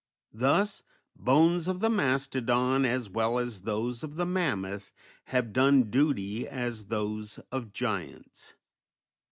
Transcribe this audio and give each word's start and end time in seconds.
Thus 0.33 0.81
bones 1.15 1.67
of 1.67 1.79
the 1.79 1.87
mastodon, 1.87 2.85
as 2.85 3.07
well 3.07 3.37
as 3.37 3.61
those 3.61 4.03
of 4.03 4.15
the 4.15 4.25
mammoth, 4.25 4.91
have 5.25 5.53
done 5.53 5.91
duty 5.91 6.47
as 6.47 6.87
those 6.87 7.37
of 7.51 7.71
giants. 7.71 8.55